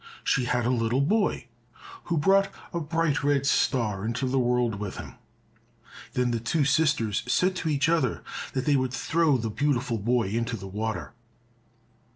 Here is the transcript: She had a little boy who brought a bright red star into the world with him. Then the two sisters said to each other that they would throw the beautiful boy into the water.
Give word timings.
She 0.23 0.45
had 0.45 0.65
a 0.65 0.71
little 0.71 0.99
boy 1.01 1.45
who 2.05 2.17
brought 2.17 2.49
a 2.73 2.79
bright 2.79 3.23
red 3.23 3.45
star 3.45 4.03
into 4.03 4.27
the 4.27 4.39
world 4.39 4.79
with 4.79 4.97
him. 4.97 5.13
Then 6.13 6.31
the 6.31 6.39
two 6.39 6.65
sisters 6.65 7.21
said 7.27 7.55
to 7.57 7.69
each 7.69 7.87
other 7.87 8.23
that 8.53 8.65
they 8.65 8.75
would 8.75 8.93
throw 8.93 9.37
the 9.37 9.51
beautiful 9.51 9.99
boy 9.99 10.29
into 10.29 10.57
the 10.57 10.65
water. 10.67 11.13